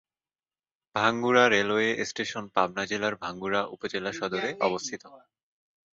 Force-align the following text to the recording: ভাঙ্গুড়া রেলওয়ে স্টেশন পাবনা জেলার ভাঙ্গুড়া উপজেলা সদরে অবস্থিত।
ভাঙ্গুড়া 0.95 1.43
রেলওয়ে 1.47 1.89
স্টেশন 2.05 2.43
পাবনা 2.55 2.83
জেলার 2.85 3.15
ভাঙ্গুড়া 3.15 3.61
উপজেলা 3.75 4.11
সদরে 4.19 4.49
অবস্থিত। 4.67 5.03